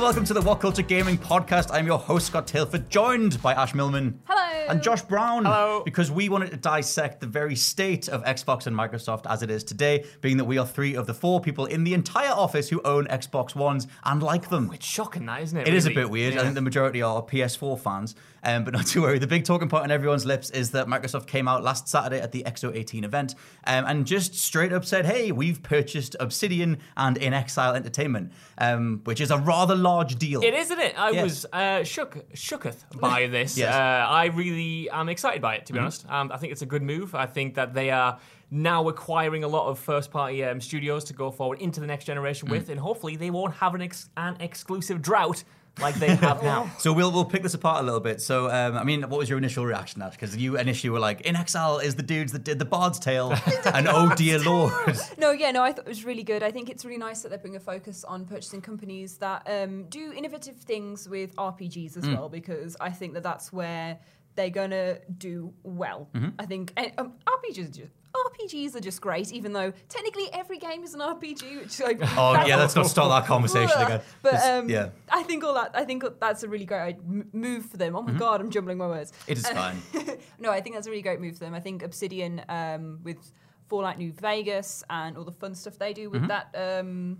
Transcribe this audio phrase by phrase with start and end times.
[0.00, 1.68] welcome to the What Culture Gaming Podcast.
[1.70, 4.18] I'm your host, Scott Tilford, joined by Ash Millman.
[4.24, 4.66] Hello.
[4.70, 5.44] And Josh Brown.
[5.44, 5.82] Hello.
[5.84, 9.62] Because we wanted to dissect the very state of Xbox and Microsoft as it is
[9.62, 12.80] today, being that we are three of the four people in the entire office who
[12.82, 14.70] own Xbox Ones and like them.
[14.72, 15.68] It's shocking, that isn't it?
[15.68, 16.38] It is a bit weird.
[16.38, 19.18] I think the majority are PS4 fans, um, but not to worry.
[19.18, 22.32] The big talking point on everyone's lips is that Microsoft came out last Saturday at
[22.32, 23.34] the XO18 event
[23.66, 29.20] um, and just straight up said, "Hey, we've purchased Obsidian and inXile Entertainment," um, which
[29.20, 30.42] is a rather large deal.
[30.42, 30.98] It is, isn't it?
[30.98, 31.22] I Yes.
[31.24, 33.56] was uh, shook, shooketh by this.
[33.58, 33.74] Yes.
[33.74, 35.82] uh, I really am excited by it, to be Mhm.
[35.82, 36.06] honest.
[36.08, 37.14] Um, I think it's a good move.
[37.14, 38.18] I think that they are
[38.52, 42.48] now acquiring a lot of first-party um, studios to go forward into the next generation
[42.48, 42.52] Mm.
[42.52, 45.44] with, and hopefully they won't have an, ex- an exclusive drought
[45.80, 46.70] like they have now.
[46.78, 48.20] So we'll we'll pick this apart a little bit.
[48.20, 50.12] So um, I mean, what was your initial reaction, Ash?
[50.12, 53.32] Because you initially were like, "inXile is the dudes that did the Bard's Tale,"
[53.74, 54.96] and oh dear lord.
[55.18, 56.42] No, yeah, no, I thought it was really good.
[56.42, 59.84] I think it's really nice that they're putting a focus on purchasing companies that um,
[59.88, 62.16] do innovative things with RPGs as Mm.
[62.16, 63.98] well, because I think that that's where
[64.36, 66.08] they're gonna do well.
[66.14, 66.32] Mhm.
[66.38, 67.92] I think and, um, RPGs are just.
[68.14, 71.60] RPGs are just great, even though technically every game is an RPG.
[71.62, 74.00] Which like, Oh that's- yeah, let's not start that conversation again.
[74.22, 75.70] But um, yeah, I think all that.
[75.74, 76.96] I think that's a really great
[77.32, 77.94] move for them.
[77.96, 78.18] Oh my Mhm.
[78.18, 79.12] god, I'm jumbling my words.
[79.26, 79.76] it is fine.
[80.38, 81.54] no, I think that's a really great move for them.
[81.54, 83.32] I think Obsidian um, with
[83.68, 86.28] Fallout New Vegas and all the fun stuff they do with Mhm.
[86.28, 86.80] that.
[86.80, 87.18] Um,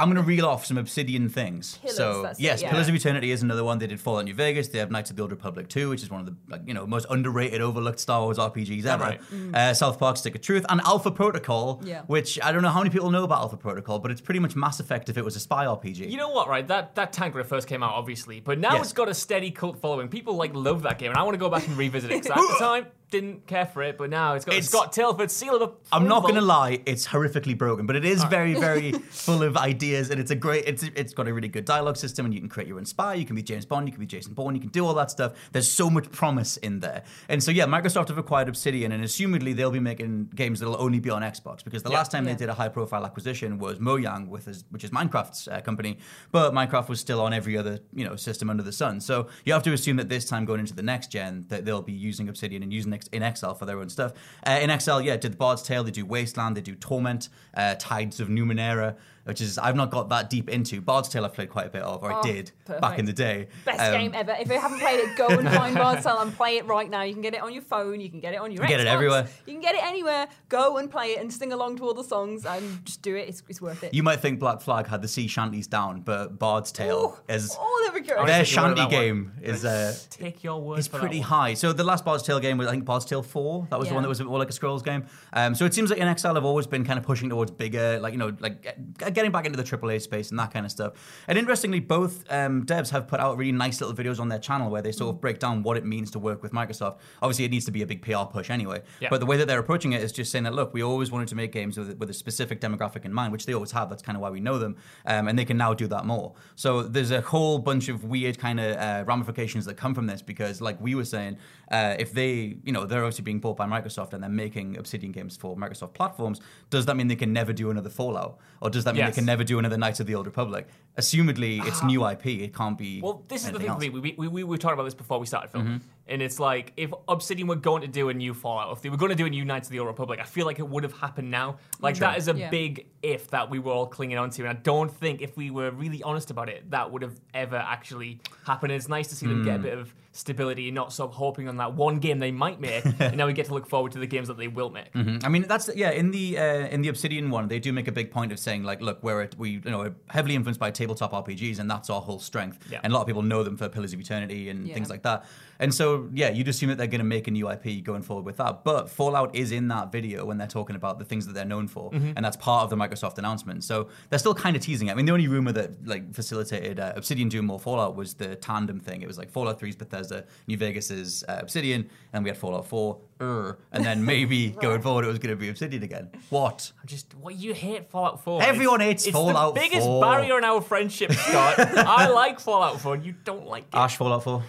[0.00, 1.76] I'm going to reel off some Obsidian things.
[1.78, 2.70] Pillars, so that's it, yes, yeah.
[2.70, 3.78] Pillars of Eternity is another one.
[3.78, 4.68] They did Fallout New Vegas.
[4.68, 6.74] They have Knights of the Old Republic 2, which is one of the like, you
[6.74, 9.04] know most underrated, overlooked Star Wars RPGs ever.
[9.04, 9.20] right.
[9.30, 9.54] Mm.
[9.54, 12.02] Uh, South Park Stick of Truth and Alpha Protocol, Yeah.
[12.06, 14.56] which I don't know how many people know about Alpha Protocol, but it's pretty much
[14.56, 16.10] Mass Effect if it was a spy RPG.
[16.10, 16.66] You know what, right?
[16.66, 18.84] That that tank when first came out, obviously, but now Yes.
[18.84, 20.08] it's got a steady cult following.
[20.08, 22.22] People like love that game, and I want to go back and revisit it.
[22.22, 25.30] 'cause at the time, didn't care for it, but now it's got It's- Scott Tilford
[25.30, 25.80] seal of approval.
[25.92, 29.56] I'm not going to lie, it's horrifically broken, but it is very, very full of
[29.56, 30.64] ideas, and it's a great.
[30.66, 33.14] It's it's got a really good dialogue system, and you can create your own spy.
[33.14, 35.10] You can be James Bond, you can be Jason Bourne, you can do all that
[35.10, 35.32] stuff.
[35.52, 39.54] There's so much promise in there, and so yeah, Microsoft have acquired Obsidian, and assumedly
[39.54, 41.96] they'll be making games that'll only be on Xbox because the Yeah.
[41.96, 42.32] last time Yeah.
[42.34, 45.98] they did a high-profile acquisition was Mojang, with his, which is Minecraft's uh, company,
[46.30, 49.00] but Minecraft was still on every other you know system under the sun.
[49.00, 51.82] So you have to assume that this time going into the next gen, that they'll
[51.82, 54.12] be using Obsidian and using X- inXile for their own stuff.
[54.44, 58.20] Uh, inXile, yeah, did the Bard's Tale, they do Wasteland, they do Torment, uh, Tides
[58.20, 60.80] of Numenera, which is I've not got that deep into.
[60.80, 62.50] Bard's Tale I've played quite a bit of, or I Oh, did
[62.80, 63.48] back in the day.
[63.64, 64.32] best Um, game ever.
[64.38, 67.02] If you haven't played it, go and find Bard's Tale and play it right now.
[67.02, 68.00] You can get it on your phone.
[68.00, 69.26] You can get it on your You can get it everywhere.
[69.46, 70.28] You can get it anywhere.
[70.48, 73.28] Go and play it and sing along to all the songs and just do it.
[73.28, 73.94] It's, it's worth it.
[73.94, 77.82] You might think Black Flag had the sea shanties down, but Bard's Tale is oh,
[77.92, 78.24] there we go.
[78.26, 78.90] their shanty about one?
[78.90, 81.28] game is uh, Take your word is for that pretty one.
[81.28, 81.54] high.
[81.54, 83.66] So the last Bard's Tale game was I think Bard's Tale Four.
[83.70, 85.04] That was the one that was more like a scrolls game.
[85.32, 88.12] Um, so it seems like inXile have always been kind of pushing towards bigger, like
[88.12, 91.22] you know, like get- getting back into the AAA space and that kind of stuff.
[91.28, 94.70] And interestingly, both um, devs have put out really nice little videos on their channel
[94.70, 95.14] where they sort Mm.
[95.16, 96.98] of break down what it means to work with Microsoft.
[97.22, 98.82] Obviously, it needs to be a big PR push anyway.
[99.00, 99.08] Yeah.
[99.10, 101.28] But the way that they're approaching it is just saying that look, we always wanted
[101.28, 103.88] to make games with, with a specific demographic in mind, which they always have.
[103.90, 104.76] That's kind of why we know them,
[105.06, 106.34] um, and they can now do that more.
[106.56, 110.22] So there's a whole bunch of weird kind of uh, ramifications that come from this
[110.22, 111.36] because, like we were saying,
[111.70, 115.12] uh, if they, you know, they're obviously being bought by Microsoft and they're making Obsidian
[115.12, 116.40] games for Microsoft platforms,
[116.70, 119.14] does that mean they can never do another Fallout, or does that mean Yes.
[119.14, 120.66] they can never do another Knights of the Old Republic?
[120.98, 121.86] Assumedly, it's Ah.
[121.86, 122.26] new IP.
[122.42, 123.00] It can't be.
[123.00, 123.76] Well, this is the thing else.
[123.84, 124.00] for me.
[124.00, 125.80] We, we, we were talking about this before we started filming.
[126.10, 128.96] And it's like if Obsidian were going to do a new Fallout, if they were
[128.96, 130.82] going to do a new Knights of the Old Republic, I feel like it would
[130.82, 131.58] have happened now.
[131.80, 132.50] Like that is a Yeah.
[132.50, 135.70] big if that we were all clinging onto, and I don't think if we were
[135.70, 138.72] really honest about it, that would have ever actually happened.
[138.72, 141.16] And it's nice to see them get a bit of stability and not sort of
[141.16, 143.92] hoping on that one game they might make, and now we get to look forward
[143.92, 144.90] to the games that they will make.
[144.94, 145.90] I mean, that's yeah.
[145.90, 148.64] In the uh, in the Obsidian one, they do make a big point of saying
[148.64, 151.88] like, look, we're at, we you know are heavily influenced by tabletop RPGs, and that's
[151.88, 152.58] our whole strength.
[152.70, 152.80] Yeah.
[152.82, 154.74] And a lot of people know them for Pillars of Eternity and Yeah.
[154.74, 155.24] things like that.
[155.58, 158.24] And so yeah, you'd assume that they're going to make a new IP going forward
[158.24, 158.64] with that.
[158.64, 161.68] But Fallout is in that video when they're talking about the things that they're known
[161.68, 162.12] for, Mm-hmm.
[162.16, 163.64] and that's part of the Microsoft announcement.
[163.64, 164.92] So they're still kind of teasing it.
[164.92, 168.36] I mean, the only rumor that like facilitated uh, Obsidian doing more Fallout was the
[168.36, 169.02] tandem thing.
[169.02, 172.66] It was like Fallout 3's Bethesda, New Vegas is uh, Obsidian, and we had Fallout
[172.66, 176.10] 4, er, and then maybe going forward it was going to be Obsidian again.
[176.30, 176.72] What?
[176.86, 178.42] Just what you hate Fallout 4.
[178.42, 180.00] Everyone It's- hates it's Fallout the biggest 4.
[180.02, 181.58] barrier in our friendship, Scott.
[181.76, 183.74] I like Fallout 4, you don't like it.
[183.74, 184.42] Ash Fallout 4.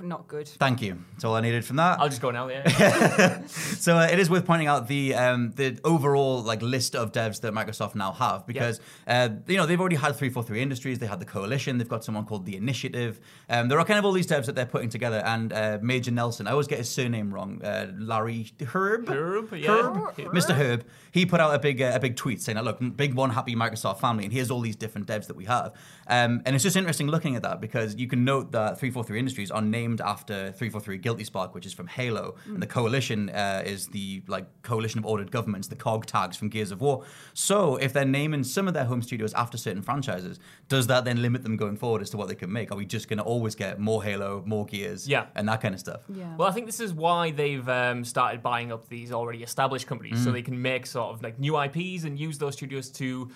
[0.00, 0.48] Not good.
[0.48, 0.98] Thank you.
[1.12, 2.00] That's all I needed from that.
[2.00, 2.48] I'll just go now.
[2.48, 3.42] Yeah.
[3.48, 7.40] So uh, it is worth pointing out the um, the overall like list of devs
[7.42, 11.20] that Microsoft now have because uh, you know they've already had 343 Industries, they had
[11.20, 13.20] the Coalition, they've got someone called the Initiative.
[13.48, 16.10] Um, there are kind of all these devs that they're putting together, and uh, Major
[16.10, 19.68] Nelson, I always get his surname wrong, uh, Larry Hryb, Hryb, yeah.
[19.68, 20.32] Hryb?
[20.32, 20.56] Mr.
[20.56, 20.82] Hryb.
[21.12, 24.00] He put out a big uh, a big tweet saying, "Look, big one happy Microsoft
[24.00, 25.72] family, and here's all these different devs that we have."
[26.06, 29.50] Um, and it's just interesting looking at that because you can note that 343 Industries
[29.50, 33.88] are named after 343 Guilty Spark, which is from Halo, and the Coalition uh, is
[33.88, 37.04] the like coalition of ordered governments, the COG tags from Gears of War.
[37.34, 40.38] So if they're naming some of their home studios after certain franchises,
[40.68, 42.70] does that then limit them going forward as to what they can make?
[42.72, 45.26] Are we just going to always get more Halo, more Gears, Yeah.
[45.34, 46.00] and that kind of stuff?
[46.12, 46.36] Yeah.
[46.36, 50.18] Well, I think this is why they've um, started buying up these already established companies,
[50.20, 50.24] Mm.
[50.24, 53.30] so they can make sort of like new IPs and use those studios to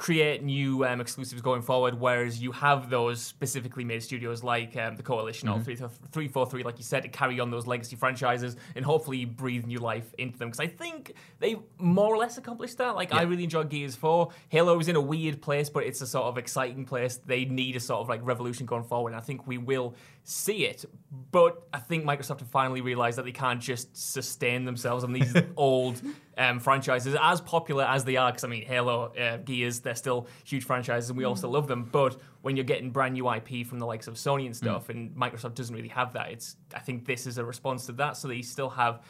[0.00, 2.00] create new um, exclusives going forward.
[2.00, 5.84] Whereas you have those specifically made studios like um, the Coalition Mm-hmm.
[5.84, 9.78] or 343, like you said, to carry on those legacy franchises and hopefully breathe new
[9.78, 10.48] life into them.
[10.48, 12.96] Because I think they more or less accomplished that.
[12.96, 14.30] Like I really enjoyed Gears 4.
[14.48, 17.16] Halo is in a weird place, but it's a sort of exciting place.
[17.16, 19.94] They need a sort of like revolution going forward, and I think we will
[20.24, 20.84] see it.
[21.32, 25.34] But I think Microsoft have finally realized that they can't just sustain themselves on these
[25.56, 26.00] old
[26.38, 28.30] um, franchises, as popular as they are.
[28.30, 31.66] Because I mean, Halo, uh, Gears, they're still huge franchises, and we all still love
[31.66, 31.88] them.
[31.90, 35.14] But when you're getting brand new IP from the likes of Sony and stuff, and
[35.16, 38.16] Microsoft doesn't really have that, it's I think this is a response to that.
[38.16, 39.02] So they still have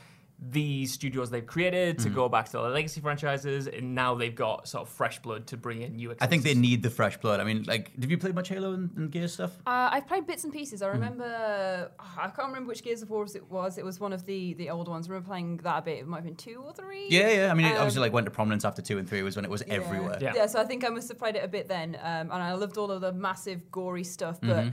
[0.42, 4.66] these studios they've created to go back to their legacy franchises, and now they've got
[4.66, 6.14] sort of fresh blood to bring in new.
[6.18, 7.40] I think they need the fresh blood.
[7.40, 9.52] I mean, like, have you played much Halo and, and Gears stuff?
[9.66, 10.80] Uh, I've played bits and pieces.
[10.82, 10.92] I Hmm.
[10.94, 13.76] remember, I can't remember which Gears of War it was.
[13.76, 15.06] It was one of the the older ones.
[15.06, 15.98] I remember playing that a bit.
[15.98, 17.06] It might have been two or three.
[17.10, 17.50] Yeah, yeah.
[17.50, 19.44] I mean, it Um, obviously like went to prominence after two and three was when
[19.44, 19.74] it was Yeah.
[19.74, 20.16] everywhere.
[20.22, 20.32] Yeah.
[20.34, 22.54] Yeah, so I think I must have played it a bit then, um, and I
[22.54, 24.38] loved all of the massive gory stuff.
[24.40, 24.70] But Mm-hmm.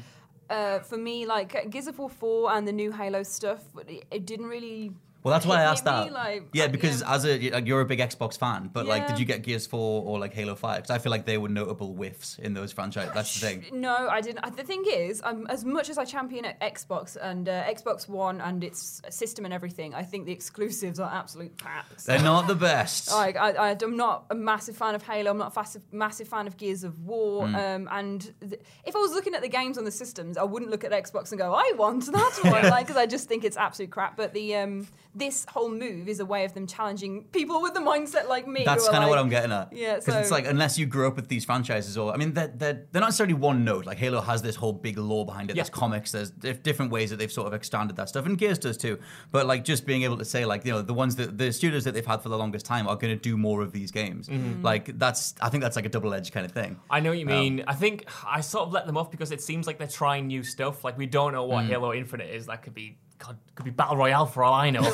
[0.49, 4.25] uh, for me, like Gears of War Four and the new Halo stuff, it, it
[4.25, 4.93] didn't really.
[5.27, 6.09] Well, that's why I asked that.
[6.13, 7.13] like, yeah, uh, because yeah.
[7.13, 10.05] as a like, you're a big Xbox fan, but like, did you get Gears Four
[10.05, 10.77] or like Halo Five?
[10.83, 13.11] Because I feel like they were notable whiffs in those franchises.
[13.13, 13.65] That's the thing.
[13.87, 14.39] No, I didn't.
[14.45, 18.39] Uh, The thing is, um, as much as I champion Xbox and uh, Xbox One
[18.39, 21.89] and its system and everything, I think the exclusives are absolute crap.
[22.05, 23.11] They're not the best.
[23.11, 25.31] Like I, I, I'm not a massive fan of Halo.
[25.31, 27.43] I'm not a massive, massive fan of Gears of War.
[27.43, 27.55] Mm.
[27.75, 30.71] Um, and th- if I was looking at the games on the systems, I wouldn't
[30.71, 33.57] look at Xbox and go, "I want that one," like because I just think it's
[33.57, 34.15] absolute crap.
[34.15, 34.87] But the um,
[35.17, 38.63] this whole move is a way of them challenging people with the mindset like me.
[38.65, 39.73] That's who kind of what I'm getting at.
[39.73, 42.47] Yeah, because it's like unless you grew up with these franchises, or I mean, they're,
[42.47, 43.85] they're they're not necessarily one note.
[43.85, 45.55] Like Halo has this whole big lore behind it.
[45.55, 46.11] There's comics.
[46.11, 48.99] There's different ways that they've sort of expanded that stuff, and Gears does too.
[49.31, 51.83] But like just being able to say like you know the ones that the studios
[51.85, 54.27] that they've had for the longest time are going to do more of these games.
[54.27, 54.61] Mm-hmm.
[54.61, 56.79] Like that's I think that's like a double edged kind of thing.
[56.89, 57.63] I know what you Um, mean.
[57.67, 60.43] I think I sort of let them off because it seems like they're trying new
[60.43, 60.83] stuff.
[60.83, 61.69] Like we don't know what Mm.
[61.69, 62.45] Halo Infinite is.
[62.45, 64.81] That could be God, could be battle royale for all I know.
[64.83, 64.93] you've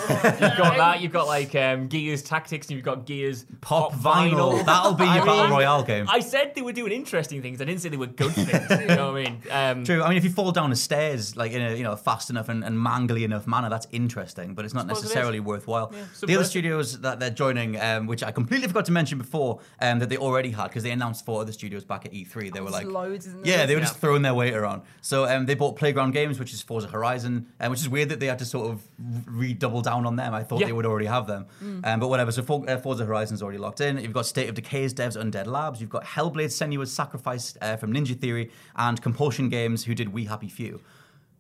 [0.58, 1.01] got that.
[1.01, 4.65] You've got like um, Gears Tactics, and you've got Gears Pop vinyl.
[4.65, 6.06] That'll be your I battle mean, royale game.
[6.10, 7.60] I said they were doing interesting things.
[7.62, 8.48] I didn't say they were good things.
[8.80, 9.42] you know what I mean?
[9.51, 10.01] Um, True.
[10.01, 12.48] I mean, if you fall down the stairs like in a you know fast enough
[12.48, 15.03] and, and mangly enough manner, that's interesting, but it's not Suppose it is.
[15.10, 15.92] necessarily worthwhile.
[16.25, 20.00] the other studios that they're joining, um, which I completely forgot to mention before, um,
[20.00, 22.53] that they already had because they announced four other studios back at E3.
[22.53, 23.88] They were like, loads, isn't yeah, they were Yeah.
[23.88, 24.84] just throwing their weight around.
[25.01, 28.20] So um, they bought Playground Games, which is Forza Horizon, um, which is weird that
[28.20, 28.82] they had to sort of
[29.25, 30.34] redouble down on them.
[30.34, 30.67] I thought Yeah.
[30.67, 31.46] they would already have them,
[31.84, 32.32] um, but whatever.
[32.32, 33.98] So For- uh, Forza Horizon's already locked in.
[33.98, 35.82] You've got State of Decay's devs, Undead Labs.
[35.82, 40.25] You've got Hellblade: Senua's Sacrifice uh, from Ninja Theory, and Compulsion Games, who did We
[40.25, 40.79] Happy Few.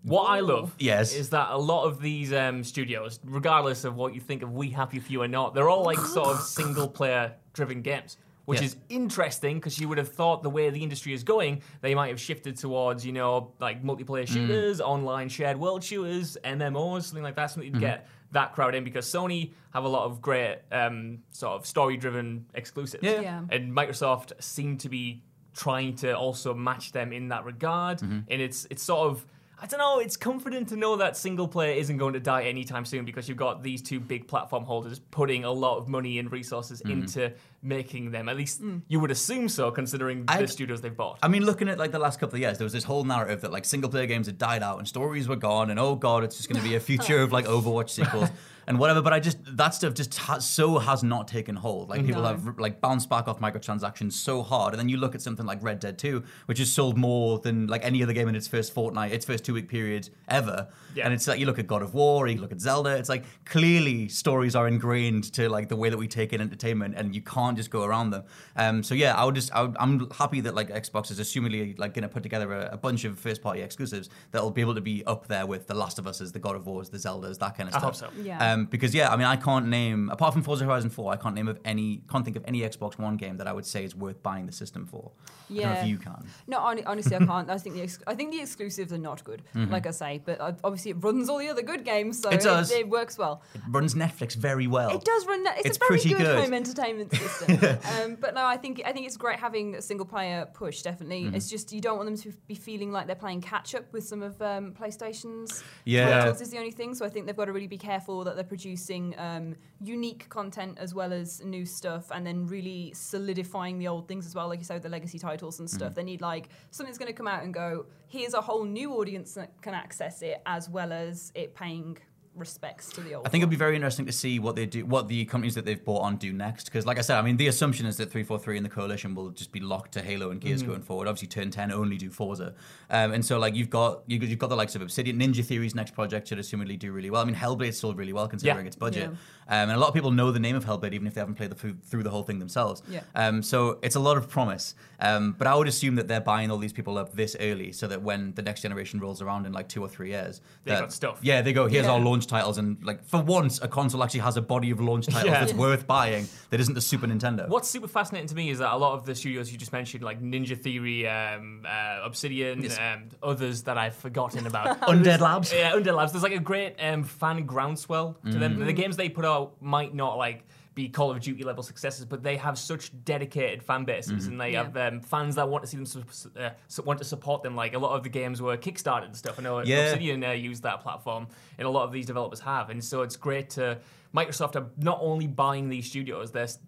[0.03, 1.13] What I love Yes.
[1.15, 4.69] is that a lot of these um, studios, regardless of what you think of We
[4.69, 8.17] Happy Few or not, they're all like sort of single player driven games.
[8.45, 8.65] Which Yeah.
[8.65, 12.09] is interesting because you would have thought the way the industry is going, they might
[12.09, 14.33] have shifted towards, you know, like multiplayer Mm.
[14.33, 17.81] shooters, online shared world shooters, MMOs, something like that, something Mm-hmm.
[17.81, 21.65] to get that crowd in because Sony have a lot of great um, sort of
[21.65, 23.03] story driven exclusives.
[23.03, 23.21] Yeah.
[23.21, 23.41] Yeah.
[23.49, 25.21] And Microsoft seem to be
[25.53, 27.99] trying to also match them in that regard.
[27.99, 28.19] Mm-hmm.
[28.29, 29.25] And it's it's sort of
[29.61, 32.83] I don't know, it's comforting to know that single player isn't going to die anytime
[32.83, 36.29] soon because you've got these two big platform holders putting a lot of money and
[36.31, 37.01] resources Mm-hmm.
[37.03, 37.31] into
[37.63, 38.29] making them.
[38.29, 38.81] At least mm.
[38.87, 41.19] you would assume so, considering I- the studios they've bought.
[41.23, 43.41] I mean, looking at like the last couple of years, there was this whole narrative
[43.41, 46.23] that like single player games had died out and stories were gone, and oh god,
[46.23, 48.29] it's just going to be a future of like Overwatch sequels
[48.67, 49.01] and whatever.
[49.01, 51.89] But I just that stuff just ha- so has not taken hold.
[51.89, 52.29] Like people No.
[52.29, 55.61] have like bounced back off microtransactions so hard, and then you look at something like
[55.61, 58.73] Red Dead Two, which has sold more than like any other game in its first
[58.73, 60.67] fortnight, its first two week period ever.
[60.95, 61.05] Yeah.
[61.05, 62.95] And it's like you look at God of War, you look at Zelda.
[62.97, 66.95] It's like clearly stories are ingrained to like the way that we take in entertainment,
[66.97, 68.23] and you can't just go around them.
[68.55, 71.77] Um, so yeah, I would just I would, I'm happy that like Xbox is assumingly
[71.79, 74.75] like going to put together a, a bunch of first party exclusives that'll be able
[74.75, 77.39] to be up there with the Last of Us, the God of Wars, the Zeldas,
[77.39, 77.83] that kind of stuff.
[77.83, 78.09] I stuff.
[78.09, 78.23] hope so.
[78.27, 78.53] Yeah.
[78.53, 81.35] Um, because yeah, I mean, I can't name apart from Forza Horizon 4, I can't
[81.35, 83.95] name of any, can't think of any Xbox One game that I would say is
[83.95, 85.11] worth buying the system for.
[85.49, 85.81] I don't know Yeah.
[85.83, 86.25] if you can.
[86.47, 87.49] No, honestly, I can't.
[87.49, 89.41] I think the ex- I think the exclusives are not good.
[89.55, 92.39] Like I say, but uh, obviously it runs all the other good games, so Mm-hmm.
[92.39, 92.71] It does.
[92.71, 93.41] It, works well.
[93.53, 94.89] It runs Netflix very well.
[94.89, 95.45] It does run.
[95.57, 96.39] It's, It's a very pretty good, good.
[96.43, 97.42] home entertainment system.
[98.03, 100.81] um, but no, I think I think it's great having a single player push.
[100.81, 101.35] Definitely, Mm-hmm.
[101.35, 104.05] it's just you don't want them to be feeling like they're playing catch up with
[104.05, 106.09] some of um, PlayStation's Yeah.
[106.19, 106.41] titles.
[106.41, 106.93] Is the only thing.
[106.95, 110.77] So I think they've got to really be careful that they're producing um, unique content
[110.79, 114.47] as well as new stuff, and then really solidifying the old things as well.
[114.47, 115.95] Like you said, with the legacy titles and stuff.
[115.95, 117.85] They need like something's going to come out and go.
[118.07, 121.97] Here's a whole new audience that can access it, as well as it paying
[122.35, 123.25] respects to the old.
[123.25, 125.65] I think it'd be very interesting to see what they do, what the companies that
[125.65, 126.65] they've bought on do next.
[126.65, 129.29] Because, like I said, I mean, the assumption is that 343 and the coalition will
[129.29, 131.07] just be locked to Halo and Gears going forward.
[131.07, 132.53] Obviously, Turn 10 only do Forza,
[132.89, 135.75] um, and so like you've got you- you've got the likes of Obsidian, Ninja Theory's
[135.75, 137.21] next project should assumedly do really well.
[137.21, 138.67] I mean, Hellblade sold really well considering Yeah.
[138.67, 139.63] its budget, Yeah.
[139.63, 141.35] um, and a lot of people know the name of Hellblade even if they haven't
[141.35, 142.81] played the, through, through the whole thing themselves.
[142.89, 143.01] Yeah.
[143.15, 146.49] Um, so it's a lot of promise, um, but I would assume that they're buying
[146.51, 149.53] all these people up this early so that when the next generation rolls around in
[149.53, 151.19] like two or three years, They that- got stuff.
[151.21, 151.67] Yeah, they go.
[151.67, 151.91] Here's Yeah.
[151.93, 155.07] our launch titles, and like for once, a console actually has a body of launch
[155.07, 155.39] titles Yeah.
[155.39, 156.27] that's worth buying.
[156.49, 157.47] That isn't the Super Nintendo.
[157.49, 160.03] What's super fascinating to me is that a lot of the studios you just mentioned,
[160.03, 162.77] like Ninja Theory, um, uh, Obsidian, Yes.
[162.77, 164.79] and others that I've forgotten about.
[164.89, 165.51] Undead Labs?
[165.53, 166.11] Yeah, Undead Labs.
[166.11, 168.57] There's like a great um, fan groundswell to them.
[168.57, 168.65] Mm.
[168.65, 172.23] The games they put out might not like be Call of Duty level successes, but
[172.23, 174.31] they have such dedicated fan bases, Mm-hmm.
[174.31, 174.63] and they Yeah.
[174.63, 176.03] have um, fans that want to see them, su-
[176.39, 177.55] uh, su- want to support them.
[177.55, 179.37] Like a lot of the games were kickstarted and stuff.
[179.39, 179.77] I know Yeah.
[179.91, 181.27] Obsidian uh, used that platform,
[181.57, 183.77] and a lot of these developers have, and so it's great to
[184.15, 186.59] Microsoft are not only buying these studios, they're s-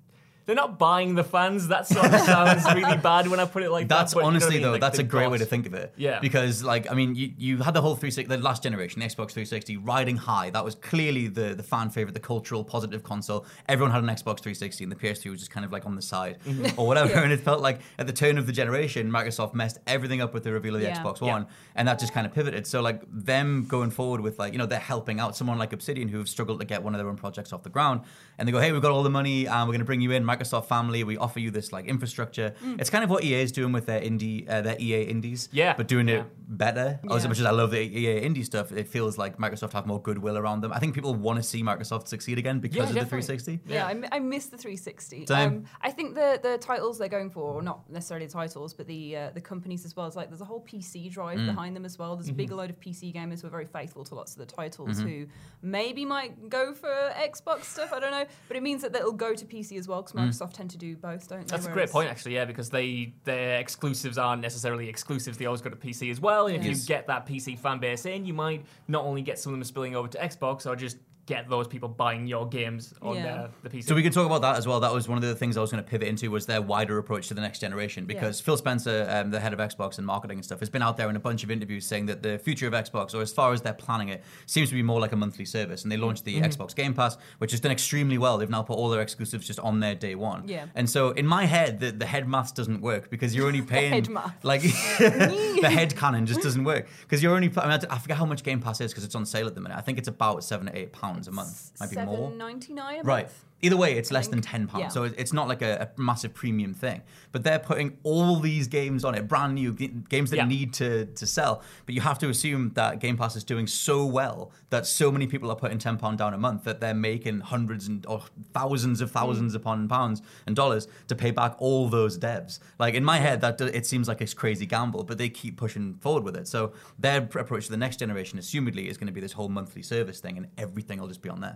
[0.46, 1.68] they're not buying the fans.
[1.70, 4.20] That sort of sounds really bad when I put it like That's that.
[4.20, 4.62] but you know what I honestly mean?
[4.64, 5.94] though, Like, that's a the great way to think of it.
[5.98, 6.20] Yeah.
[6.20, 9.32] Because like I mean, you, you had the whole 360, the last generation, the Xbox
[9.32, 10.50] 360, riding high.
[10.52, 13.46] That was clearly the the fan favorite, the cultural positive console.
[13.68, 16.02] Everyone had an Xbox 360, and the PS3 was just kind of like on the
[16.02, 16.80] side Mm-hmm.
[16.80, 17.14] or whatever.
[17.26, 20.44] And it felt like at the turn of the generation, Microsoft messed everything up with
[20.44, 21.02] the reveal of the Yeah.
[21.02, 21.32] Xbox Yeah.
[21.34, 22.68] One, and that just kind of pivoted.
[22.68, 26.08] So like them going forward with like you know they're helping out someone like Obsidian
[26.08, 28.02] who have struggled to get one of their own projects off the ground,
[28.38, 30.12] and they go, hey, we've got all the money, and we're going to bring you
[30.12, 31.04] in, Microsoft family.
[31.04, 32.54] We offer you this like infrastructure.
[32.80, 35.74] It's kind of what EA is doing with their indie, uh, their EA indies, Yeah.
[35.76, 36.22] but doing Yeah.
[36.22, 37.00] it better.
[37.10, 40.02] As much as I love the EA indie stuff, it feels like Microsoft have more
[40.02, 40.72] goodwill around them.
[40.72, 43.60] I think people want to see Microsoft succeed again because Yeah, of the 360.
[43.68, 45.28] Yeah, I, mi- I miss the 360.
[45.30, 48.88] Um, I think the the titles they're going for, or not necessarily the titles, but
[48.88, 50.06] the uh, the companies as well.
[50.08, 51.48] It's like there's a whole PC drive Mm.
[51.48, 52.16] behind them as well.
[52.16, 54.46] There's a big load of PC gamers who are very faithful to lots of the
[54.46, 55.26] titles who
[55.62, 57.92] maybe might go for Xbox stuff.
[57.94, 60.25] I don't know, but it means that they'll go to PC as well because Mm.
[60.26, 60.44] Mm-hmm.
[60.44, 61.46] Microsoft tend to do both, don't they?
[61.52, 62.36] That's a great Whereas- point, actually.
[62.36, 65.38] Yeah, because they their exclusives aren't necessarily exclusives.
[65.38, 66.48] They always go to PC as well.
[66.48, 66.82] And if Yes.
[66.82, 69.64] you get that PC fan base in, you might not only get some of them
[69.64, 73.36] spilling over to Xbox, or just get those people buying your games on Yeah.
[73.36, 73.84] uh, the PC.
[73.88, 74.80] So we can talk about that as well.
[74.80, 76.98] That was one of the things I was going to pivot into was their wider
[77.00, 80.38] approach to the next generation because Phil Spencer, um, the head of Xbox and marketing
[80.38, 82.68] and stuff, has been out there in a bunch of interviews saying that the future
[82.68, 85.16] of Xbox, or as far as they're planning it, seems to be more like a
[85.16, 85.82] monthly service.
[85.82, 88.38] And they launched the Xbox Game Pass, which has done extremely well.
[88.38, 90.48] They've now put all their exclusives just on their day one.
[90.48, 90.68] Yeah.
[90.76, 93.94] And so in my head, the, the head maths doesn't work because you're only paying
[93.94, 94.44] head math.
[94.46, 94.62] like
[95.00, 97.52] the head canon just doesn't work because you're only.
[97.58, 99.62] I, mean, I forget how much Game Pass is because it's on sale at the
[99.62, 99.76] minute.
[99.76, 102.16] I think it's about seven to eight pounds a month, might be more.
[102.16, 103.02] Seven ninety nine.
[103.04, 103.30] Right.
[103.66, 104.88] Either way, it's less than ten pounds, Yeah.
[104.90, 107.02] so it's not like a, a massive premium thing.
[107.32, 109.72] But they're putting all these games on it, brand new
[110.16, 110.46] games that Yeah.
[110.56, 110.90] need to
[111.22, 111.54] to sell.
[111.86, 115.26] But you have to assume that Game Pass is doing so well that so many
[115.34, 118.22] people are putting ten pound down a month that they're making hundreds and or
[118.54, 119.60] thousands of thousands Mm.
[119.62, 122.60] upon pounds and dollars to pay back all those devs.
[122.78, 125.96] Like in my head, that it seems like a crazy gamble, but they keep pushing
[126.04, 126.48] forward with it.
[126.48, 129.82] So their approach to the next generation, assumedly, is going to be this whole monthly
[129.82, 131.56] service thing, and everything will just be on there.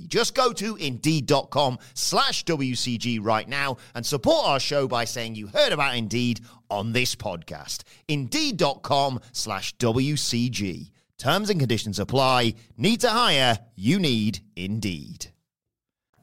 [0.07, 5.47] Just go to indeed.com slash WCG right now and support our show by saying you
[5.47, 7.83] heard about Indeed on this podcast.
[8.07, 10.91] Indeed.com slash WCG.
[11.17, 12.55] Terms and conditions apply.
[12.77, 13.59] Need to hire?
[13.75, 15.27] You need Indeed.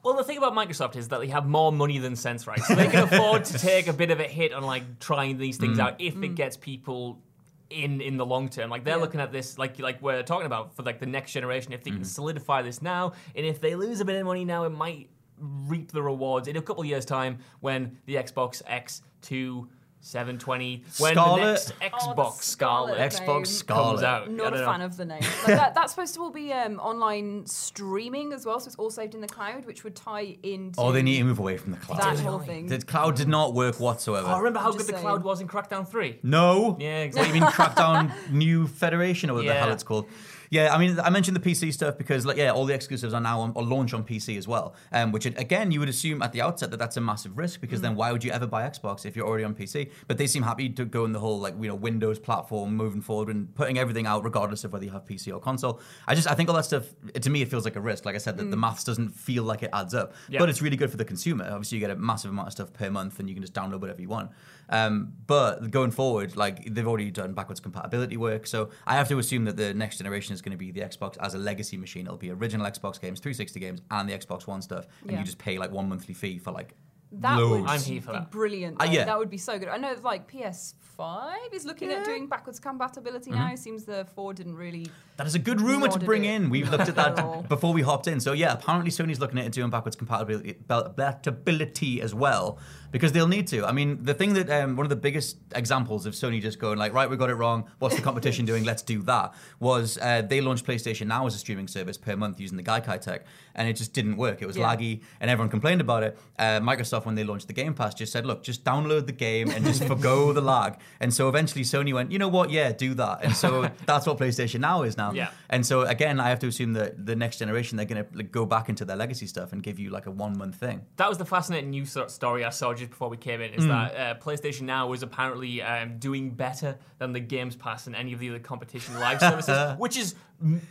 [0.03, 2.61] Well, the thing about Microsoft is that they have more money than sense, right?
[2.61, 5.57] So they can afford to take a bit of a hit on like trying these
[5.57, 5.83] things mm.
[5.83, 6.35] out if it mm.
[6.35, 7.23] gets people
[7.71, 8.71] in in the long term.
[8.71, 9.03] Like they're Yeah.
[9.03, 11.73] looking at this, like like we're talking about for like the next generation.
[11.73, 12.05] If they can mm-hmm.
[12.07, 15.93] solidify this now, and if they lose a bit of money now, it might reap
[15.93, 19.69] the rewards in a couple of years' time when the Xbox X2.
[20.01, 21.41] 720 when Scarlet?
[21.41, 23.45] the next Oh, Xbox the Scarlet, Scarlet Xbox name.
[23.47, 23.91] Scarlet.
[23.91, 24.23] comes out.
[24.23, 24.67] I Not don't a know.
[24.67, 25.23] fan of the name.
[25.47, 28.91] But that, that's supposed to all be um, online streaming as well, so it's all
[28.91, 30.81] saved in the cloud, which would tie into.
[30.81, 32.01] Oh, they need to move away from the cloud.
[32.01, 32.67] that whole thing.
[32.67, 34.29] The cloud did not work whatsoever.
[34.31, 35.03] Oh, remember how Just good the saying.
[35.05, 36.21] cloud was in Crackdown 3?
[36.23, 36.77] No.
[36.81, 40.07] Yeah, What, you mean Crackdown New Federation or what the hell it's called?
[40.51, 43.21] Yeah, I mean, I mentioned the PC stuff because, like, yeah, all the exclusives are
[43.21, 44.75] now on, or launch on PC as well.
[44.93, 47.81] Um, which again, you would assume at the outset that that's a massive risk because
[47.81, 49.91] then why would you ever buy Xbox if you're already on PC?
[50.07, 53.01] But they seem happy to go in the whole like you know Windows platform moving
[53.01, 55.81] forward and putting everything out regardless of whether you have PC or console.
[56.07, 56.85] I just I think all that stuff
[57.21, 58.05] to me it feels like a risk.
[58.05, 60.39] Like I said, that the maths doesn't feel like it adds up, Yeah.
[60.41, 61.45] but it's really good for the consumer.
[61.51, 63.81] Obviously, you get a massive amount of stuff per month and you can just download
[63.81, 64.31] whatever you want.
[64.71, 69.19] Um, but going forward, like they've already done backwards compatibility work, so I have to
[69.19, 72.07] assume that the next generation is going to be the Xbox as a legacy machine.
[72.07, 75.19] It'll be original Xbox games, 360 games, and the Xbox One stuff, and Yeah.
[75.21, 76.75] you just pay like one monthly fee for like
[77.13, 77.63] That loads.
[77.63, 78.31] would I'm here for be that.
[78.31, 78.81] brilliant.
[78.83, 79.05] Uh, yeah.
[79.05, 79.69] That would be so good.
[79.69, 83.41] I know like PS5 is looking at doing backwards compatibility Mm-hmm.
[83.41, 83.53] now.
[83.53, 84.87] It seems the 4 didn't really.
[85.17, 86.49] That is a good rumor to bring in.
[86.51, 88.21] We've looked at At that before we hopped in.
[88.21, 92.59] So yeah, apparently Sony's looking at doing backwards compatibility, compatibility as well
[92.91, 93.65] because they'll need to.
[93.67, 96.79] I mean, the thing that um, one of the biggest examples of Sony just going
[96.79, 97.65] like, right, we got it wrong.
[97.81, 98.65] What's the competition doing?
[98.65, 99.35] Let's do that.
[99.61, 103.01] Was uh, they launched PlayStation Now as a streaming service per month using the Gaikai
[103.01, 104.41] tech, and it just didn't work.
[104.43, 104.75] It was Yeah.
[104.75, 106.19] laggy, and everyone complained about it.
[106.39, 109.51] Uh, Microsoft, when they launched the Game Pass, just said, look, just download the game
[109.51, 110.79] and just forgo the lag.
[111.01, 112.51] And so eventually Sony went, you know what?
[112.51, 113.25] Yeah, do that.
[113.25, 115.13] And so that's what PlayStation Now is now.
[115.13, 115.31] Yeah.
[115.51, 118.33] And so again, I have to assume that the next generation they're going to like,
[118.33, 120.83] go back into their legacy stuff and give you like a one month thing.
[120.97, 123.53] That was the fascinating news story I saw just before we came in.
[123.55, 123.71] Is Hmm.
[123.71, 128.13] that uh, PlayStation Now was apparently um, doing better than the Games Pass and any
[128.13, 130.15] of the other competition live services, which is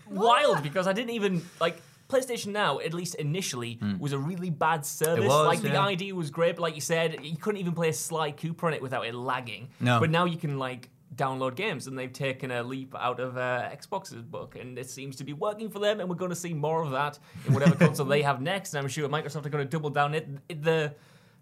[0.09, 1.81] wild because I didn't even like.
[2.09, 5.25] PlayStation Now, at least initially, was a really bad service.
[5.25, 5.85] Was, like the yeah.
[5.85, 8.73] idea was great, but like you said, you couldn't even play a Sly Cooper on
[8.73, 9.69] it without it lagging.
[9.79, 9.99] No.
[9.99, 13.69] But now you can like download games, and they've taken a leap out of uh,
[13.71, 15.99] Xbox's book, and it seems to be working for them.
[15.99, 18.73] And we're going to see more of that in whatever console they have next.
[18.73, 20.13] And I'm sure Microsoft are going to double down.
[20.13, 20.93] It, it the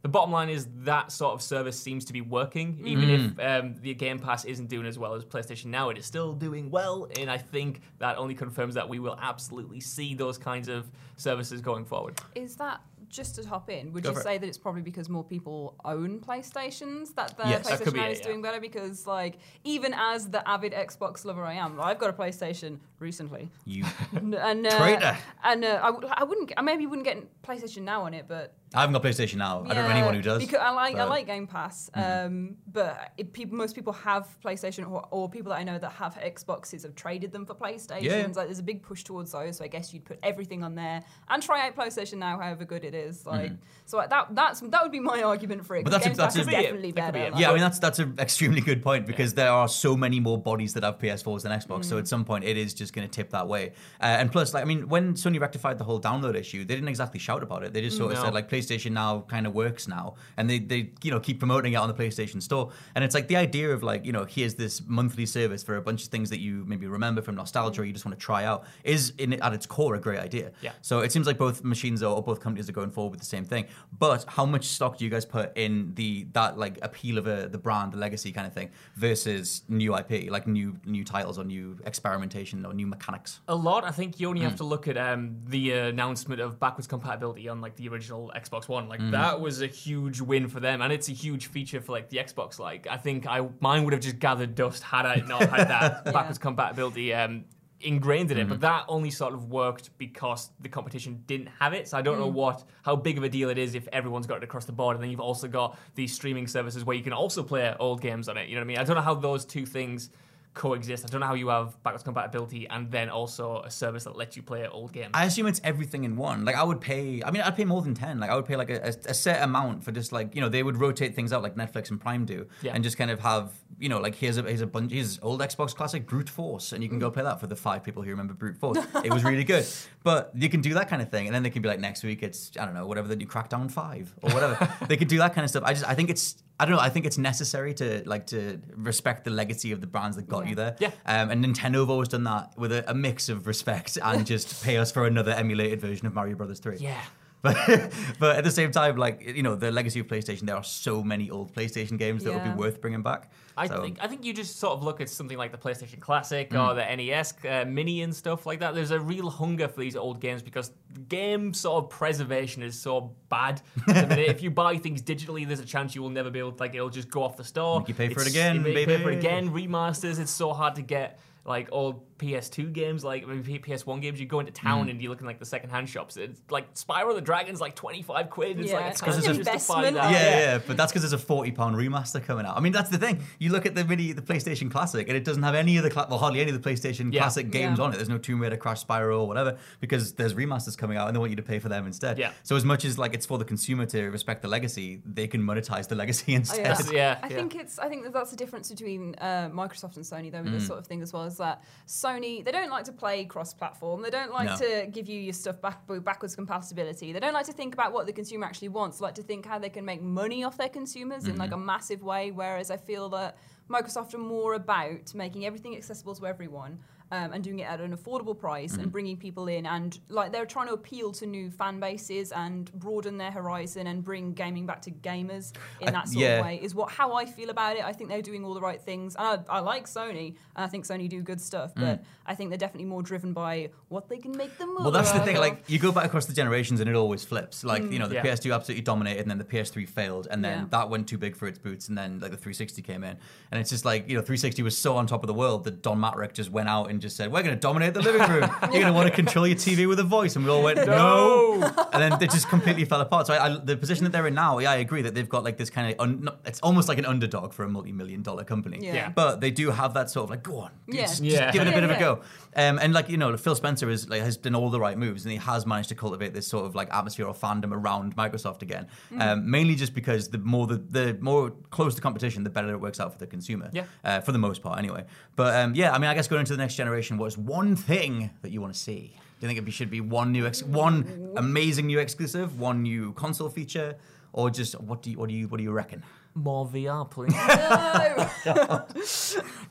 [0.05, 3.73] the bottom line is that sort of service seems to be working, even if um,
[3.81, 5.89] the Game Pass isn't doing as well as PlayStation Now.
[5.89, 9.79] It is still doing well, and I think that only confirms that we will absolutely
[9.79, 12.21] see those kinds of services going forward.
[12.35, 13.93] Is that just to hop in?
[13.93, 14.23] Would Go you for it.
[14.23, 17.67] say that it's probably because more people own PlayStations that the Yes.
[17.67, 18.25] That PlayStation be Now it, is yeah.
[18.27, 18.59] doing better?
[18.59, 23.49] Because like even as the avid Xbox lover I am, I've got a PlayStation recently,
[23.65, 25.17] You, and and, uh, Traitor.
[25.43, 28.53] and uh, I, w- I wouldn't, I maybe wouldn't get PlayStation Now on it, but
[28.75, 29.63] I haven't got PlayStation now.
[29.67, 30.39] I don't know anyone who does.
[30.41, 31.09] Because I like I but- Mm-hmm.
[31.11, 35.59] like Game Pass, um, but it, people, most people have PlayStation or, or people that
[35.59, 38.01] I know that have Xboxes have traded them for PlayStations.
[38.03, 38.27] Yeah.
[38.35, 39.57] Like there's a big push towards those.
[39.57, 42.83] So I guess you'd put everything on there and try out PlayStation now, however good
[42.83, 43.25] it is.
[43.25, 43.51] Like
[43.85, 45.85] so that that's that would be my argument for it.
[45.85, 45.91] Mm-hmm.
[45.91, 46.63] But 'cause that's a- Game Pass that's is a- That it.
[46.63, 49.33] definitely That could be like- Yeah, I mean that's that's an extremely good point because
[49.33, 51.85] there are so many more bodies that have PS4s than Xbox.
[51.85, 53.73] So at some point it is just going to tip that way.
[54.01, 56.89] Uh, and plus, like I mean, when Sony rectified the whole download issue, they didn't
[56.89, 57.73] exactly shout about it.
[57.73, 58.23] They just sort of No.
[58.25, 61.73] said like PlayStation Now kind of works now, and they they you know keep promoting
[61.73, 62.71] it on the PlayStation Store.
[62.95, 65.81] And it's like the idea of like you know here's this monthly service for a
[65.81, 68.45] bunch of things that you maybe remember from nostalgia or you just want to try
[68.45, 70.51] out is in at its core a great idea.
[70.61, 70.71] Yeah.
[70.81, 73.25] So it seems like both machines are, or both companies are going forward with the
[73.25, 73.65] same thing.
[73.97, 77.47] But how much stock do you guys put in the that like appeal of a,
[77.47, 81.43] the brand, the legacy kind of thing, versus new IP, like new new titles or
[81.43, 83.39] new experimentation or new mechanics?
[83.47, 83.83] A lot.
[83.83, 84.47] I think you only Hmm.
[84.47, 88.67] have to look at um, the announcement of backwards compatibility on like the original Xbox
[88.67, 88.87] One.
[88.87, 92.09] Like that was a huge win for them, and it's a huge feature for like
[92.09, 92.59] the Xbox.
[92.59, 96.05] Like I think I mine would have just gathered dust had I not had that
[96.13, 97.13] backwards compatibility.
[97.13, 97.45] Um,
[97.81, 98.49] ingrained in it Hmm.
[98.49, 102.17] but that only sort of worked because the competition didn't have it so i don't
[102.17, 104.71] know what how big of a deal it is if everyone's got it across the
[104.71, 108.01] board and then you've also got these streaming services where you can also play old
[108.01, 110.09] games on it you know what i mean i don't know how those two things
[110.55, 114.15] coexist i don't know how you have backwards compatibility and then also a service that
[114.17, 116.45] lets you play old games I assume it's everything in one.
[116.45, 117.21] Like I would pay.
[117.23, 118.19] I mean, I'd pay more than ten.
[118.19, 120.63] Like I would pay like a, a, set amount for just like you know they
[120.63, 122.73] would rotate things out like Netflix and Prime do, Yeah.
[122.73, 125.41] and just kind of have you know like here's a here's a bunch here's old
[125.41, 128.09] Xbox classic Brute Force, and you can go play that for the five people who
[128.09, 128.77] remember Brute Force.
[129.03, 129.65] it was really good,
[130.03, 132.03] but you can do that kind of thing, and then they can be like next
[132.03, 134.73] week it's I don't know whatever the new Crackdown Five or whatever.
[134.87, 135.63] they could do that kind of stuff.
[135.65, 136.35] I just I think it's.
[136.59, 136.81] I don't know.
[136.81, 140.43] I think it's necessary to like to respect the legacy of the brands that got
[140.45, 140.49] Yeah.
[140.49, 140.75] you there.
[140.79, 140.91] Yeah.
[141.05, 144.63] Um, and Nintendo have always done that with a, a mix of respect and just
[144.63, 146.77] pay us for another emulated version of Mario Brothers 3.
[146.77, 147.01] yeah
[147.45, 150.63] But, but at the same time, like, you know, the legacy of PlayStation, there are
[150.63, 153.31] so many old PlayStation games that would be worth bringing back.
[153.57, 155.99] I So- think I think you just sort of look at something like the PlayStation
[156.01, 156.61] Classic Mm.
[156.67, 158.73] or the NES uh, Mini and stuff like that.
[158.75, 160.71] There's a real hunger for these old games because
[161.07, 163.61] game sort of preservation is so bad.
[163.87, 164.27] at the minute.
[164.29, 166.75] if you buy things digitally, there's a chance you will never be able to, like
[166.75, 167.79] it'll just go off the store.
[167.79, 169.51] Make you pay for it again, you pay for it again.
[169.51, 171.19] Remasters, it's so hard to get.
[171.47, 174.55] Like old PS2 games, like maybe PS1 games, you go into Mm.
[174.55, 176.15] town and you look in like the second-hand shops.
[176.17, 178.59] It's like Spyro the Dragon's like twenty-five quid.
[178.59, 179.95] It's Yeah, like it's it's an investment.
[179.95, 180.11] that.
[180.11, 182.55] yeah, yeah, but that's because there's a forty pound remaster coming out.
[182.57, 183.21] I mean, that's the thing.
[183.39, 185.89] You look at the mini, the PlayStation Classic, and it doesn't have any of the
[185.89, 187.21] cla- well, hardly any of the PlayStation Yeah.
[187.21, 187.85] Classic games Yeah.
[187.85, 187.97] on it.
[187.97, 191.19] There's no Tomb Raider, Crash, Spyro, or whatever, because there's remasters coming out, and they
[191.19, 192.17] want you to pay for them instead.
[192.17, 192.31] Yeah.
[192.43, 195.41] So as much as like it's for the consumer to respect the legacy, they can
[195.41, 196.65] monetize the legacy Oh, instead.
[196.91, 196.91] yeah.
[196.91, 197.35] Yeah, I yeah.
[197.35, 197.77] think it's.
[197.77, 200.59] I think that that's the difference between uh, Microsoft and Sony, though, with Mm.
[200.59, 201.23] this sort of thing as well.
[201.23, 201.61] Is that
[202.05, 204.01] Sony they don't like to play cross-platform.
[204.01, 204.57] They don't like No.
[204.65, 207.13] to give you your stuff back backwards compatibility.
[207.13, 208.99] They don't like to think about what the consumer actually wants.
[208.99, 211.61] They like to think how they can make money off their consumers in like Mm-hmm.
[211.61, 212.31] a massive way.
[212.31, 213.37] Whereas I feel that
[213.69, 216.79] Microsoft are more about making everything accessible to everyone.
[217.11, 218.81] Um, and doing it at an affordable price Mm-hmm.
[218.81, 222.71] and bringing people in and like they're trying to appeal to new fan bases and
[222.73, 226.39] broaden their horizon and bring gaming back to gamers in that sort yeah.
[226.39, 227.83] of way is what how I feel about it.
[227.83, 229.15] I think they're doing all the right things.
[229.15, 231.73] And I, I like Sony, and I think Sony do good stuff.
[231.75, 234.79] But I think they're definitely more driven by what they can make the Mm.
[234.81, 235.35] Well, that's the thing.
[235.35, 235.41] of.
[235.41, 237.63] Like, you go back across the generations, and it always flips.
[237.63, 238.23] Like, you know, the Yeah.
[238.23, 240.65] PS2 absolutely dominated, and then the PS3 failed, and then Yeah.
[240.71, 243.15] that went too big for its boots, and then like the 360 came in,
[243.51, 245.81] and it's just like you know, 360 was so on top of the world that
[245.83, 248.49] Don Mattrick just went out and just said, "We're going to dominate the living room.
[248.63, 250.77] You're going to want to control your TV with a voice," and we all went,
[250.85, 251.61] "No,"
[251.93, 253.27] and then it just completely fell apart.
[253.27, 255.43] So I, I, the position that they're in now, yeah, I agree that they've got
[255.43, 258.79] like this kind of, un, it's almost like an underdog for a multi-million dollar company.
[258.81, 258.93] Yeah.
[258.93, 259.09] Yeah.
[259.09, 261.01] But they do have that sort of like, go on, Yeah.
[261.01, 261.51] just, just Yeah.
[261.51, 261.99] give it a Yeah, bit of a yeah.
[261.99, 262.21] go.
[262.55, 265.25] Um, and like you know, Phil Spencer is like has done all the right moves,
[265.25, 268.61] and he has managed to cultivate this sort of like atmosphere or fandom around Microsoft
[268.61, 268.87] again.
[269.11, 269.21] Mm.
[269.21, 272.79] Um, mainly just because the more the, the more close the competition, the better it
[272.79, 273.69] works out for the consumer.
[273.73, 273.83] Yeah.
[274.03, 275.03] Uh, for the most part, anyway.
[275.35, 276.84] But um, yeah, I mean, I guess going into the next generation,
[277.17, 279.17] what's one thing that you want to see?
[279.39, 283.13] Do you think it should be one new, ex- one amazing new exclusive, one new
[283.13, 283.95] console feature,
[284.33, 286.03] or just what do you what do you what do you reckon?
[286.37, 287.33] More VR, please.
[288.45, 288.85] No.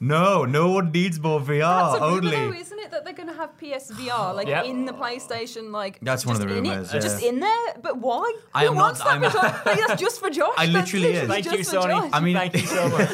[0.01, 1.93] No, no one needs more VR.
[1.93, 2.31] That's a rumor, only.
[2.31, 2.91] though, isn't it?
[2.91, 4.65] That they're going to have PSVR like Yep.
[4.67, 7.75] in the PlayStation, like That's one of just the in it, rumors, just in there.
[7.83, 8.35] But why?
[8.55, 10.55] I Who am wants not- that I'm- Like, that's just for Josh.
[10.57, 11.29] I That's literally is.
[11.29, 11.89] Thank you, for Sony.
[11.89, 12.11] Josh.
[12.13, 13.11] I mean, Thank you so much.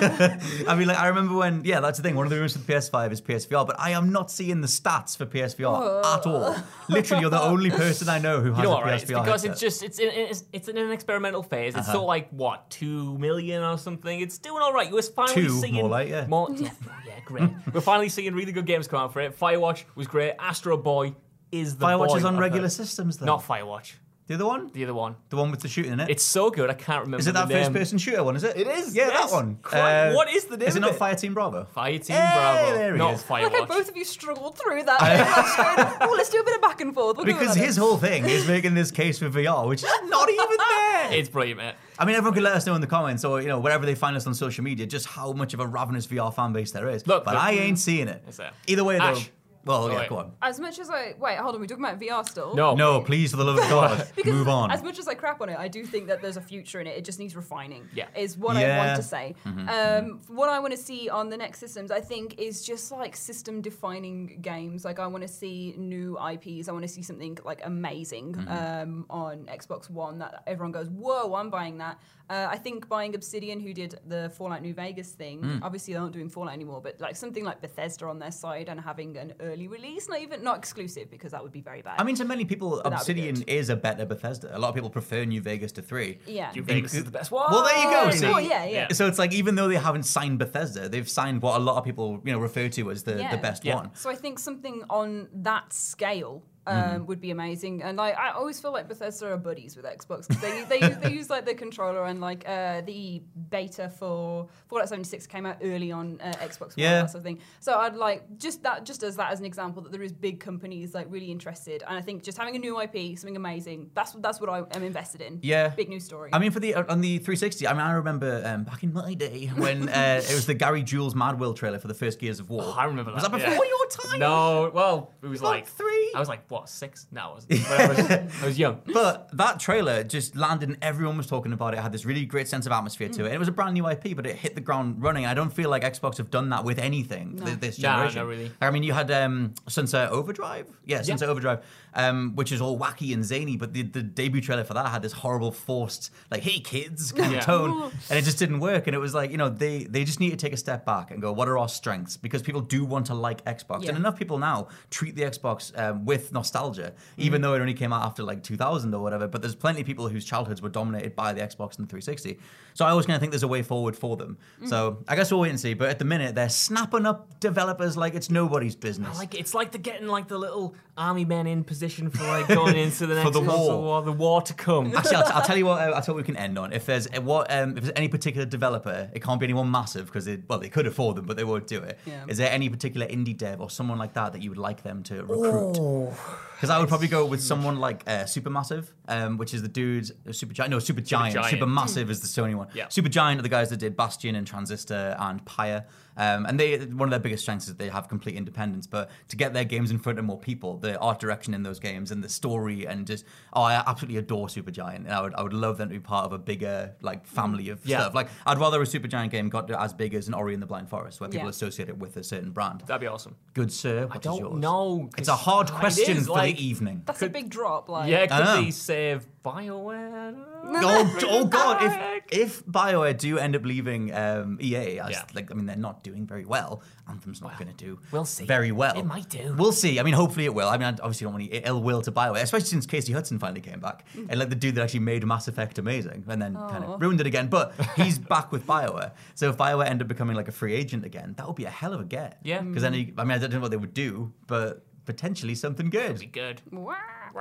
[0.69, 2.15] I mean, like I remember when, yeah, that's the thing.
[2.17, 5.17] One of the rumors with PS5 is PSVR, but I am not seeing the stats
[5.17, 6.57] for PSVR at all.
[6.89, 9.01] Literally, you're the only person I know who has You know a what, right?
[9.01, 9.51] PSVR It's because headset.
[9.51, 11.75] it's just it's in it's, it's in an experimental phase.
[11.75, 11.91] It's Uh-huh.
[11.93, 14.21] still like what two million or something.
[14.21, 14.91] It's doing all right.
[14.91, 16.27] We're finally Two, seeing more like, yeah.
[16.27, 16.71] more- yeah,
[17.07, 17.51] yeah, great.
[17.73, 19.39] We're finally seeing really good games come out for it.
[19.39, 20.35] Firewatch was great.
[20.39, 21.15] Astro Bot
[21.53, 23.27] is the Firewatch boy is on regular systems, though.
[23.27, 23.93] Not Firewatch.
[24.31, 25.17] The other one, The other one.
[25.29, 26.09] the one with the shooting in it.
[26.09, 26.71] It's so good.
[26.71, 27.19] I can't remember.
[27.19, 27.65] is it that the name.
[27.65, 28.37] first-person shooter one?
[28.37, 28.57] Is it?
[28.57, 29.29] It is, Yeah, yes.
[29.29, 29.59] that one.
[29.73, 30.97] Uh, what is the name Is it not it?
[30.99, 31.65] Fire Team Bravo?
[31.65, 32.75] Fire Team Hey, Bravo.
[32.79, 33.29] there he not is.
[33.29, 33.69] Like how Firewatch.
[33.69, 35.01] both of you struggled through that.
[35.01, 35.47] Like,
[35.99, 37.17] straight, oh, let's do a bit of back and forth.
[37.17, 37.85] We'll Because his then.
[37.85, 41.13] whole thing is making this case for VR, which is not even there.
[41.13, 41.75] It's brilliant, mate.
[41.99, 43.97] I mean, everyone can let us know in the comments or, you know, wherever they
[43.97, 46.89] find us on social media, just how much of a ravenous VR fan base there
[46.89, 47.05] is.
[47.05, 47.43] Look, but look.
[47.43, 48.23] I ain't seeing it.
[48.69, 49.19] Either way, though.
[49.63, 49.67] Ash.
[49.67, 50.09] Well, Oh, yeah, wait.
[50.09, 50.33] go on.
[50.43, 52.55] As much as I wait, hold on, we're talking about VR still.
[52.55, 52.75] No.
[52.75, 54.71] No, please, for the love of God, move on.
[54.71, 56.87] As much as I crap on it, I do think that there's a future in
[56.87, 56.97] it.
[56.97, 57.89] It just needs refining.
[57.95, 58.07] Yeah.
[58.17, 59.35] is what I want to say.
[59.45, 63.15] Um, what I want to see on the next systems, I think, is just like
[63.61, 64.85] system-defining games.
[64.85, 66.69] Like I want to see new IPs.
[66.69, 71.35] I want to see something like amazing um, on Xbox One that everyone goes, "Whoa,
[71.35, 75.61] I'm buying that." Uh, I think buying Obsidian, who did the Fallout New Vegas thing,
[75.65, 78.81] obviously they're not doing Fallout anymore, but like something like Bethesda on their side and
[78.81, 82.01] having an early release, not even not exclusive because that would be very bad.
[82.01, 84.57] I mean, to many people, that'd Obsidian is a better Bethesda.
[84.57, 86.19] A lot of people prefer New Vegas to 3.
[86.27, 86.53] yeah.
[86.55, 87.51] New Vegas is the best one.
[87.51, 88.03] Well, there you go.
[88.07, 88.27] Oh, see?
[88.27, 88.89] well, yeah, yeah.
[88.93, 91.85] So it's like even though they haven't signed Bethesda, they've signed what a lot of
[91.85, 93.31] people you know refer to as the, Yeah.
[93.31, 93.77] the best Yeah.
[93.77, 93.91] one.
[93.95, 97.05] So I think something on that scale um, Mm-hmm.
[97.07, 97.83] would be amazing.
[97.83, 100.97] And like I always feel like Bethesda are buddies with Xbox because they they use,
[100.99, 105.57] they use like the controller and like uh, the beta for Fallout 76 came out
[105.63, 107.01] early on uh, Xbox One Yeah.
[107.03, 107.39] that sort of thing.
[107.61, 110.39] So I'd like just that just as that as an example that there is big
[110.41, 111.83] companies like really interested.
[111.87, 114.83] And I think just having a new IP, something amazing, that's that's what I am
[114.83, 115.41] invested in.
[115.43, 115.69] Yeah.
[115.69, 116.31] big new story.
[116.33, 119.15] I mean, for the on the 360, I mean, I remember um, back in my
[119.15, 122.39] day when uh, it was the Gary Jules Mad World trailer for the first Gears
[122.41, 122.63] of War.
[122.65, 123.33] Oh, I remember Was that.
[123.33, 123.71] that before yeah.
[123.71, 124.19] your time?
[124.21, 126.13] No, well, it was About like three?
[126.15, 127.07] I was like what six?
[127.13, 127.47] No, I was.
[127.71, 128.81] I was, I was young.
[128.93, 131.79] But that trailer just landed and everyone was talking about it.
[131.79, 133.27] It had this really great sense of atmosphere to it.
[133.27, 135.27] And it was a brand new IP, but it hit the ground running.
[135.27, 138.19] I don't feel like Xbox have done that with anything th- this No, generation.
[138.21, 138.53] not really.
[138.61, 140.67] I mean, you had um, Sunset Overdrive.
[140.85, 144.65] Yeah, Sunset Overdrive, um, which is all wacky and zany, but the, the debut trailer
[144.65, 147.39] for that had this horrible forced, like, hey kids kind Yeah.
[147.39, 147.93] of tone.
[148.11, 148.87] And it just didn't work.
[148.87, 151.11] And it was like, you know, they, they just need to take a step back
[151.11, 152.17] and go, what are our strengths?
[152.17, 153.83] Because people do want to like Xbox.
[153.83, 153.91] Yeah.
[153.91, 157.23] And enough people now treat the Xbox um, with nostalgia, Mm.
[157.27, 159.27] even though it only came out after like 2000 or whatever.
[159.29, 162.39] But there's plenty of people whose childhoods were dominated by the Xbox and the 360.
[162.75, 164.39] So I always kind of think there's a way forward for them.
[164.63, 164.69] Mm.
[164.69, 165.75] So I guess we'll wait and see.
[165.75, 169.19] But at the minute, they're snapping up developers like it's nobody's business.
[169.19, 172.77] Like it's like they're getting like the little army men in position for like going
[172.85, 173.83] into the next the console war.
[173.83, 174.95] war, the war to come.
[174.97, 175.81] Actually, I'll, t- I'll tell you what.
[175.81, 176.73] Uh, I'll tell you what we can end on.
[176.73, 180.07] If there's uh, what, um, if there's any particular developer, it can't be anyone massive
[180.07, 181.99] because they, well, they could afford them, but they won't do it.
[182.07, 182.45] Is Yeah.
[182.47, 185.25] there any particular indie dev or someone like that that you would like them to
[185.25, 186.13] recruit?
[186.57, 190.13] Because I would probably go with someone like uh, Supermassive, um, which is the dudes,
[190.29, 191.35] uh, Super Giant, no, Super Giant.
[191.35, 191.59] Giant.
[191.59, 192.69] Supermassive is the Sony one.
[192.75, 192.89] Yeah.
[192.89, 195.87] Super Giant are the guys that did Bastion and Transistor and Pyre.
[196.21, 198.87] Um, and they one of their biggest strengths is they have complete independence.
[198.87, 201.81] But to get their games in front of more people, the art direction in those
[201.81, 205.43] games and the story and just oh, I absolutely adore Supergiant, and I would I
[205.43, 208.01] would love them to be part of a bigger like family of Yeah.
[208.01, 208.15] stuff.
[208.15, 210.91] Like I'd rather a Supergiant game got as big as an Ori and the Blind
[210.91, 211.51] Forest, where people Yeah.
[211.51, 212.83] associate it with a certain brand.
[212.87, 213.37] That'd be awesome.
[213.55, 214.61] Good sir, what I is don't yours?
[214.61, 215.09] know.
[215.13, 217.03] 'cause It's a hard question is, for like- the evening.
[217.07, 217.89] That's a big drop.
[217.89, 220.35] Like Yeah, I could they save Bioware?
[220.65, 221.83] oh, oh God!
[222.31, 225.23] If if Bioware do end up leaving um, EA, as Yeah.
[225.35, 226.83] like I mean they're not doing very well.
[227.09, 228.45] Anthem's not going to do we'll see.
[228.45, 228.97] very well.
[228.99, 229.55] It might do.
[229.57, 229.99] We'll see.
[229.99, 230.69] I mean, hopefully it will.
[230.69, 233.39] I mean, I obviously don't want any ill will to Bioware, especially since Casey Hudson
[233.39, 236.55] finally came back and like the dude that actually made Mass Effect amazing and then
[236.55, 237.49] kind of ruined it again.
[237.49, 239.13] But he's back with Bioware.
[239.35, 241.71] So if Bioware end up becoming like a free agent again, that would be a
[241.71, 242.39] hell of a get.
[242.43, 242.61] Yeah.
[242.61, 245.91] Because then he, I mean, I don't know what they would do, but potentially something
[245.91, 246.19] good.
[246.21, 246.63] Be good.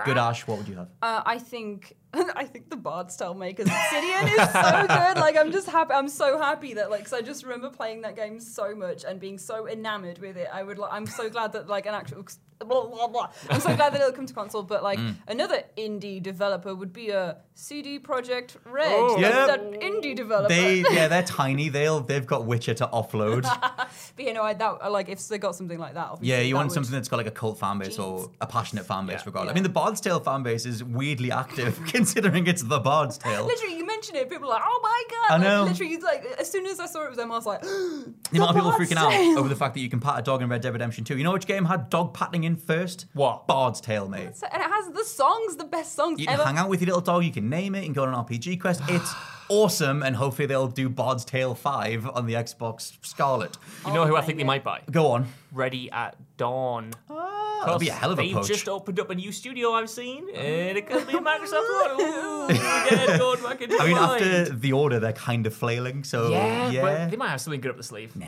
[0.06, 0.18] Good.
[0.18, 0.90] Ash, what would you have?
[1.02, 5.18] Uh, I think I think the Bard's Tale makers Obsidian is so good.
[5.18, 5.94] Like I'm just happy.
[5.94, 9.20] I'm so happy that like 'cause I just remember playing that game so much and
[9.20, 10.48] being so enamored with it.
[10.52, 10.78] I would.
[10.78, 12.26] Like, I'm so glad that like an actual.
[12.66, 13.30] Blah, blah, blah.
[13.50, 14.64] I'm so glad that it'll come to console.
[14.64, 15.16] But like Mm.
[15.28, 18.92] another indie developer would be a CD Projekt Red.
[18.92, 19.20] Oh.
[19.22, 20.50] That- that indie developer.
[20.50, 21.70] They yeah, they're tiny.
[21.70, 23.44] They'll they've got Witcher to offload.
[24.16, 26.18] but you know, I that like if they got something like that.
[26.22, 28.48] Yeah, you that want would- something that's got like a cult fan base or a
[28.48, 29.24] passionate fan base, Yeah.
[29.28, 29.52] regardless.
[29.52, 33.46] I mean, the Bard's Tale fan base is weirdly active, considering it's the Bard's Tale.
[33.46, 35.64] Literally, you mentioned mention it, people are like, "Oh my god!" I Like, know.
[35.66, 38.52] literally, like as soon as I saw it was them, I was like, The amount
[38.52, 40.48] of people Bard's freaking out over the fact that you can pat a dog in
[40.48, 41.18] Red Dead Redemption 2.
[41.18, 43.06] You know which game had dog patting in first?
[43.14, 43.48] What?
[43.48, 44.36] Bard's Tale, mate.
[44.38, 46.44] So- and it has the songs, the best songs You can ever.
[46.46, 48.60] hang out with your little dog, you can name it, and go on an RPG
[48.60, 48.82] quest.
[48.88, 49.14] It's
[49.50, 53.58] awesome, and hopefully they'll do Bard's Tale 5 on the Xbox Scarlet.
[53.86, 54.48] You know who I my think they God.
[54.48, 54.82] might buy?
[54.92, 55.28] Go on.
[55.52, 56.92] Ready at Dawn.
[57.10, 58.48] Ah, that'll be a hell of a They've poach.
[58.48, 60.80] just opened up a new studio I've seen, and ah.
[60.80, 62.02] it could be a Microsoft one.
[62.02, 64.24] Ooh, get going back into I mean, mind.
[64.24, 66.82] after the order, they're kind of flailing, so yeah, yeah.
[66.82, 68.16] but they might have something good up the sleeve.
[68.16, 68.28] Nah.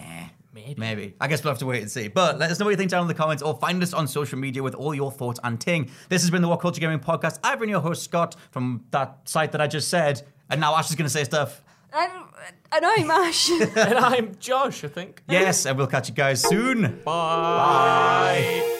[0.53, 0.75] Maybe.
[0.77, 1.15] Maybe.
[1.19, 2.07] I guess we'll have to wait and see.
[2.09, 4.07] But let us know what you think down in the comments or find us on
[4.07, 5.89] social media with all your thoughts and ting.
[6.09, 7.39] This has been the What Culture Gaming Podcast.
[7.43, 10.21] I've been your host, Scott, from that site that I just said.
[10.49, 11.63] And now Ash is going to say stuff.
[11.93, 12.29] Um,
[12.71, 13.49] I, I'm Ash.
[13.77, 15.23] and I'm Josh, I think.
[15.29, 17.01] Yes, and we'll catch you guys soon.
[17.05, 18.79] Bye.